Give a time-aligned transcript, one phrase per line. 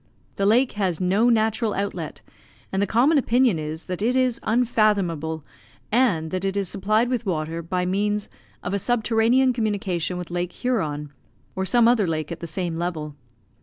[0.33, 2.21] The lake has no natural outlet,
[2.71, 5.43] and the common opinion is that it is unfathomable,
[5.91, 8.27] and that it is supplied with water by means
[8.63, 11.13] of a subterranean communication with Lake Huron,
[11.55, 13.15] or some other lake at the same level.